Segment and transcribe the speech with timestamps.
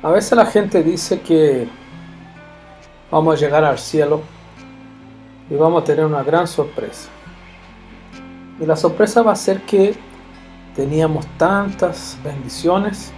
[0.00, 1.66] A veces la gente dice que
[3.10, 4.22] vamos a llegar al cielo
[5.50, 7.08] y vamos a tener una gran sorpresa.
[8.60, 9.96] Y la sorpresa va a ser que
[10.76, 13.12] teníamos tantas bendiciones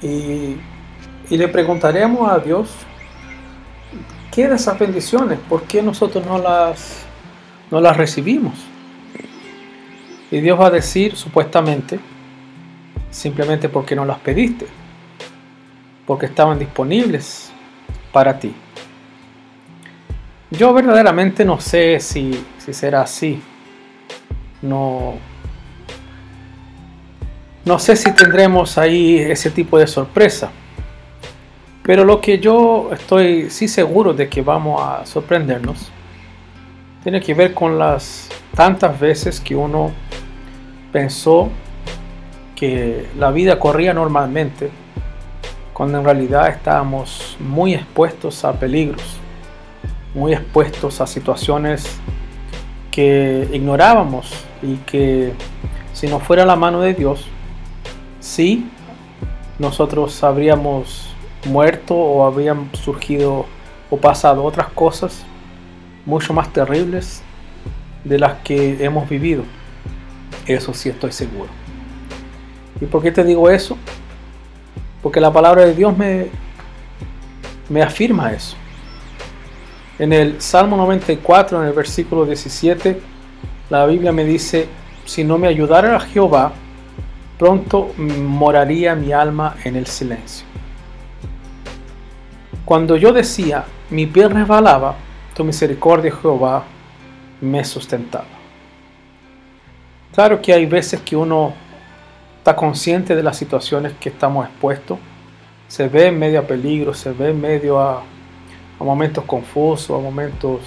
[0.00, 0.56] y,
[1.28, 2.70] le preguntaremos a Dios
[4.30, 7.04] qué de esas bendiciones, por qué nosotros no las,
[7.72, 8.54] no las recibimos.
[10.30, 11.98] Y Dios va a decir supuestamente,
[13.10, 14.83] simplemente porque no las pediste
[16.06, 17.50] porque estaban disponibles
[18.12, 18.54] para ti.
[20.50, 23.42] Yo verdaderamente no sé si, será así.
[24.62, 25.14] No,
[27.64, 30.50] no sé si tendremos ahí ese tipo de sorpresa.
[31.82, 35.90] Pero lo que yo estoy sí seguro de que vamos a sorprendernos
[37.02, 39.92] tiene que ver con las tantas veces que uno
[40.90, 41.50] pensó
[42.56, 44.70] que la vida corría normalmente
[45.74, 49.02] cuando en realidad estábamos muy expuestos a peligros,
[50.14, 51.98] muy expuestos a situaciones
[52.92, 55.32] que ignorábamos y que
[55.92, 57.26] si no fuera la mano de Dios,
[58.20, 58.70] sí,
[59.58, 61.08] nosotros habríamos
[61.44, 63.46] muerto o habrían surgido
[63.90, 65.26] o pasado otras cosas
[66.06, 67.22] mucho más terribles
[68.04, 69.42] de las que hemos vivido.
[70.46, 71.48] Eso sí estoy seguro.
[72.80, 73.76] ¿Y por qué te digo eso?
[75.04, 76.28] Porque la palabra de Dios me,
[77.68, 78.56] me afirma eso.
[79.98, 82.98] En el Salmo 94, en el versículo 17,
[83.68, 84.66] la Biblia me dice,
[85.04, 86.54] si no me ayudara Jehová,
[87.38, 90.46] pronto moraría mi alma en el silencio.
[92.64, 94.96] Cuando yo decía, mi pie resbalaba,
[95.34, 96.64] tu misericordia, Jehová,
[97.42, 98.24] me sustentaba.
[100.14, 101.52] Claro que hay veces que uno
[102.44, 104.98] está consciente de las situaciones que estamos expuestos,
[105.66, 108.02] se ve en medio a peligro, se ve en medio a,
[108.78, 110.60] momentos confusos, a momentos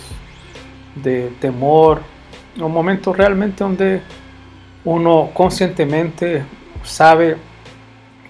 [0.95, 2.01] de temor,
[2.59, 4.01] a momentos realmente donde
[4.85, 6.43] uno conscientemente
[6.81, 7.37] sabe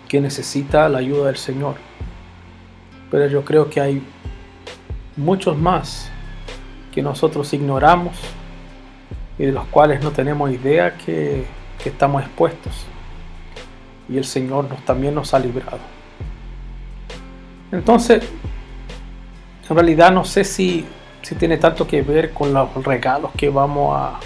[0.09, 1.75] que necesita la ayuda del Señor.
[3.09, 4.05] Pero yo creo que hay
[5.15, 6.11] muchos más
[6.91, 8.17] que nosotros ignoramos
[9.39, 11.45] y de los cuales no tenemos idea que,
[11.81, 12.85] que estamos expuestos
[14.09, 15.79] y el Señor nos, también nos ha librado.
[17.71, 18.23] Entonces,
[19.69, 20.85] en realidad no sé si,
[21.37, 24.19] tiene tanto que ver con los regalos que vamos a,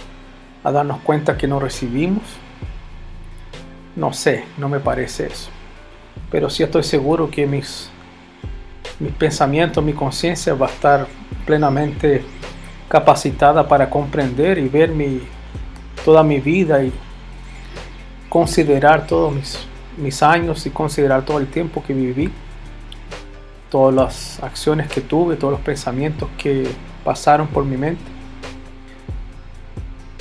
[0.64, 2.24] a darnos cuenta que no recibimos.
[3.96, 5.50] No sé, no me parece eso.
[6.30, 7.90] Pero sí estoy seguro que mis,
[9.00, 11.08] mis pensamientos, mi conciencia va a estar
[11.46, 12.24] plenamente
[12.88, 15.22] capacitada para comprender y ver mi,
[16.06, 16.94] toda mi vida y
[18.30, 22.32] considerar todos mis, mis años y considerar todo el tiempo que viví,
[23.70, 26.70] todas las acciones que tuve, todos los pensamientos que
[27.04, 28.04] pasaron por mi mente.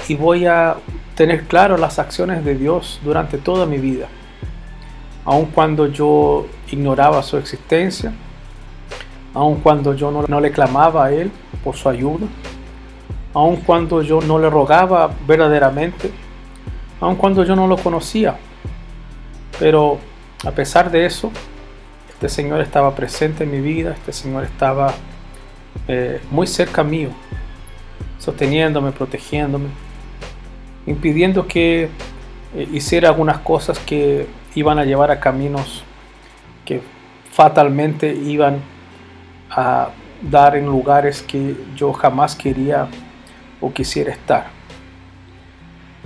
[0.09, 0.77] Y voy a
[1.15, 4.09] tener claro las acciones de Dios durante toda mi vida.
[5.25, 8.13] Aun cuando yo ignoraba su existencia,
[9.35, 11.31] aun cuando yo no, le clamaba a Él
[11.63, 12.27] por su ayuda,
[13.35, 16.11] aun cuando yo no le rogaba verdaderamente,
[17.01, 18.37] aun cuando yo no lo conocía,
[19.61, 19.99] pero
[20.45, 21.31] a pesar de eso,
[22.09, 24.95] este Señor estaba presente en mi vida, este Señor estaba
[25.87, 27.11] eh, muy cerca mío,
[28.19, 29.69] sosteniéndome, protegiéndome,
[30.87, 31.91] impidiendo que
[32.55, 35.85] eh, hiciera algunas cosas que iban a llevar a caminos
[36.65, 36.81] que
[37.31, 38.61] fatalmente iban
[39.51, 39.91] a
[40.23, 42.89] dar en lugares que yo jamás quería
[43.61, 44.47] o quisiera estar.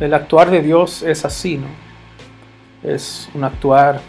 [0.01, 1.84] El actuar de Dios es así, ¿no?
[2.85, 4.01] Es un actuar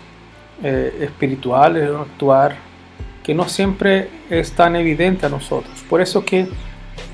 [0.64, 2.56] eh, espiritual, es un actuar
[3.24, 5.84] que no siempre es tan evidente a nosotros.
[5.90, 6.48] Por eso que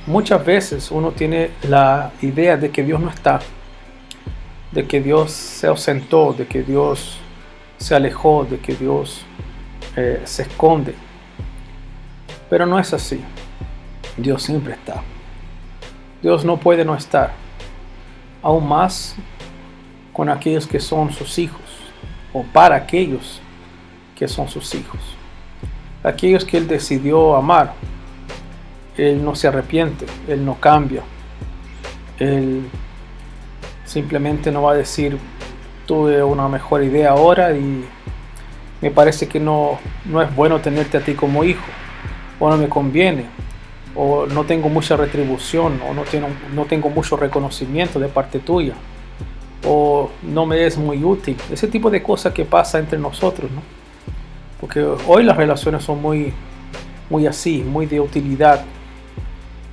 [0.08, 3.40] muchas veces uno tiene la idea de que Dios no está,
[4.72, 7.18] de que Dios se ausentó, de que Dios
[7.78, 9.26] se alejó, de que Dios
[9.96, 10.96] eh, se esconde.
[12.50, 13.22] Pero no es así.
[14.18, 15.02] Dios siempre está.
[16.22, 17.32] Dios no puede no estar.
[18.44, 19.16] Aún más
[20.14, 21.62] con aquellos que son sus hijos
[22.34, 23.42] o para aquellos
[24.16, 25.00] que son sus hijos.
[26.04, 27.74] Aquellos que Él decidió amar.
[28.98, 31.02] Él no se arrepiente, Él no cambia.
[32.20, 32.64] Él
[33.86, 35.18] simplemente no va a decir,
[35.86, 37.86] tuve una mejor idea ahora y
[38.82, 41.66] me parece que no, no es bueno tenerte a ti como hijo,
[42.40, 43.26] o no me conviene,
[43.96, 46.04] o no tengo mucha retribución, o no
[46.54, 48.76] no tengo mucho reconocimiento de parte tuya
[50.22, 51.38] no me es muy útil.
[51.52, 53.62] Ese tipo de cosas que pasa entre nosotros, ¿no?
[54.60, 56.34] Porque hoy las relaciones son muy,
[57.10, 58.64] muy así, muy de utilidad,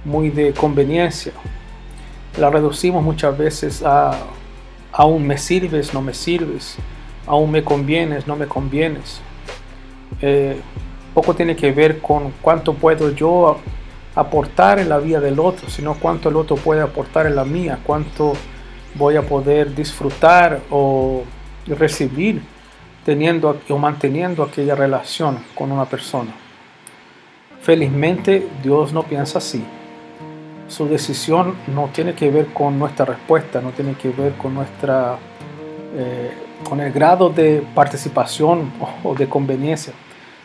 [0.04, 1.32] muy de conveniencia.
[2.38, 4.12] La reducimos muchas veces a
[4.92, 6.76] aún me sirves, no me sirves,
[7.26, 9.20] aún me convienes, no me convienes.
[10.20, 10.60] Eh,
[11.14, 13.58] poco tiene que ver con cuánto puedo yo
[14.14, 17.78] aportar en la vida del otro, sino cuánto el otro puede aportar en la mía,
[17.84, 18.32] cuánto
[18.94, 21.24] voy a poder disfrutar o
[21.66, 22.42] recibir
[23.04, 26.32] teniendo o manteniendo aquella relación con una persona.
[27.62, 29.64] Felizmente Dios no piensa así.
[30.68, 35.16] Su decisión no tiene que ver con nuestra respuesta, no tiene que ver con nuestra
[35.96, 36.32] eh,
[36.68, 38.72] con el grado de participación
[39.04, 39.92] o de conveniencia,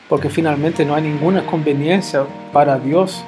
[0.08, 3.24] porque finalmente no hay ninguna conveniencia para Dios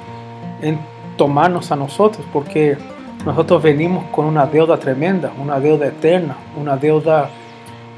[0.62, 0.78] en
[1.16, 2.78] tomarnos a nosotros, porque
[3.26, 7.28] nosotros venimos con una deuda tremenda, una deuda eterna, una deuda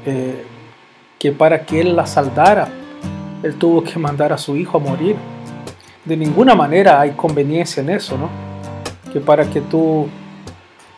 [0.03, 0.43] eh,
[1.19, 2.67] que para que Él la saldara,
[3.43, 5.15] Él tuvo que mandar a su hijo a morir.
[6.03, 8.27] De ninguna manera hay conveniencia en eso, ¿no?
[9.13, 10.07] Que para que tú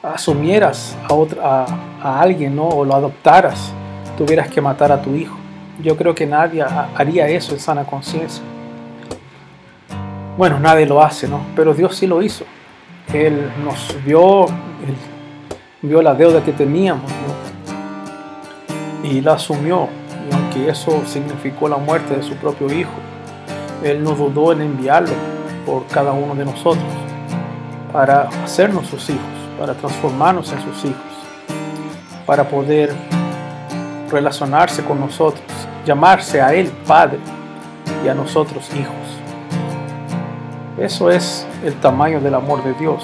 [0.01, 1.65] asumieras a, otra,
[2.01, 2.69] a, alguien, ¿no?
[2.69, 3.73] O lo adoptaras,
[4.17, 5.35] tuvieras que matar a tu hijo.
[5.83, 6.63] Yo creo que nadie
[6.95, 8.41] haría eso en sana conciencia.
[10.37, 11.41] Bueno, nadie lo hace, ¿no?
[11.53, 12.45] Pero Dios sí lo hizo.
[13.13, 14.47] Él nos vio,
[15.81, 19.09] vio la deuda que teníamos, ¿no?
[19.09, 19.89] Y la asumió
[20.53, 22.91] que eso significó la muerte de su propio Hijo.
[23.83, 25.13] Él no dudó en enviarlo
[25.65, 26.85] por cada uno de nosotros
[27.91, 29.21] para hacernos sus hijos,
[29.59, 31.01] para transformarnos en sus hijos,
[32.25, 32.93] para poder
[34.09, 35.43] relacionarse con nosotros,
[35.85, 37.19] llamarse a Él Padre
[38.05, 38.95] y a nosotros hijos.
[40.77, 43.03] Eso es el tamaño del amor de Dios.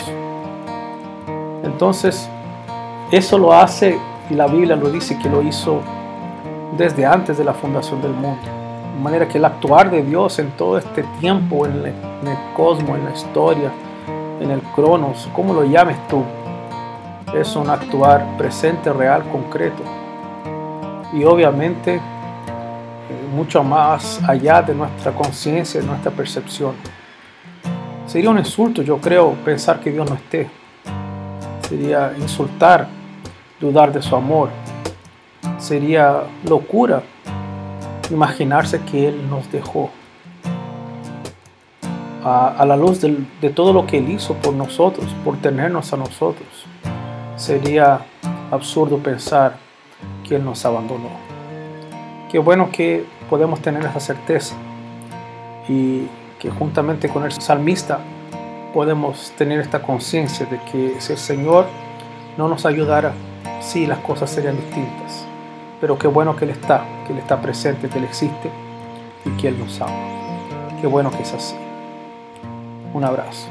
[1.63, 2.29] Entonces,
[3.11, 3.99] eso lo hace
[4.29, 5.81] y la Biblia lo dice que lo hizo
[6.77, 8.41] desde antes de la fundación del mundo.
[8.95, 11.93] De manera que el actuar de Dios en todo este tiempo, en el,
[12.55, 13.71] cosmos, en la historia,
[14.39, 16.23] en el cronos, como lo llames tú,
[17.35, 19.83] es un actuar presente, real, concreto.
[21.13, 22.01] Y obviamente eh,
[23.33, 26.73] mucho más allá de nuestra conciencia, de nuestra percepción.
[28.07, 30.49] Sería un insulto, yo creo, pensar que Dios no esté.
[31.67, 32.87] Sería insultar,
[33.59, 34.49] dudar de su amor,
[35.57, 37.01] Sería locura
[38.11, 39.89] imaginarse que Él nos dejó.
[42.23, 46.47] A, la luz de todo lo que Él hizo por nosotros, por tenernos a nosotros,
[47.37, 48.01] sería
[48.51, 49.55] absurdo pensar
[50.27, 51.09] que Él nos abandonó.
[52.29, 54.55] Qué bueno que podemos tener esa certeza
[55.69, 56.07] y
[56.39, 57.99] que juntamente con el salmista
[58.73, 61.65] podemos tener esta conciencia de que si el Señor
[62.37, 63.13] no nos ayudara,
[63.61, 65.27] sí las cosas serían distintas
[65.79, 68.49] pero qué bueno que Él está, que Él está presente, que Él existe
[69.25, 69.93] y que Él nos ama.
[70.81, 71.55] Qué bueno que es así.
[72.93, 73.47] Un abrazo.